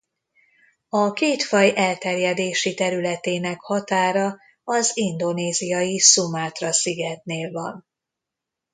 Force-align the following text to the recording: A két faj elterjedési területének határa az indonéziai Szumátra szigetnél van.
A 0.89 1.11
két 1.11 1.43
faj 1.43 1.73
elterjedési 1.75 2.73
területének 2.73 3.59
határa 3.61 4.37
az 4.63 4.91
indonéziai 4.93 5.99
Szumátra 5.99 6.71
szigetnél 6.71 7.51
van. 7.51 7.85